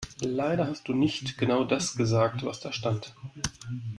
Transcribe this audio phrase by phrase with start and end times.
[0.23, 3.13] Leider hast du nicht genau das gesagt, was da stand.